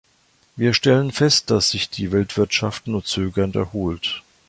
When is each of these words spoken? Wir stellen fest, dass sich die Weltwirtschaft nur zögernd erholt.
Wir 0.55 0.73
stellen 0.73 1.11
fest, 1.11 1.51
dass 1.51 1.69
sich 1.69 1.91
die 1.91 2.11
Weltwirtschaft 2.11 2.87
nur 2.87 3.03
zögernd 3.05 3.55
erholt. 3.55 4.23